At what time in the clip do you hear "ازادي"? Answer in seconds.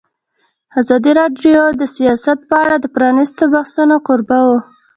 0.79-1.11